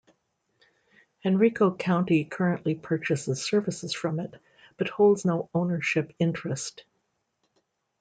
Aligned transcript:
Henrico 1.23 1.75
County 1.75 2.25
currently 2.25 2.73
purchases 2.73 3.45
services 3.45 3.93
from 3.93 4.19
it, 4.19 4.33
but 4.75 4.89
holds 4.89 5.25
no 5.25 5.47
ownership 5.53 6.11
interest. 6.17 6.85